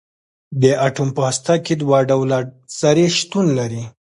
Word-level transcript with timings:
د 0.61 0.63
اټوم 0.87 1.09
په 1.15 1.21
هسته 1.29 1.53
کې 1.65 1.73
دوه 1.81 1.99
ډوله 2.09 2.37
ذرې 2.79 3.05
شتون 3.17 3.45
لري. 3.59 3.83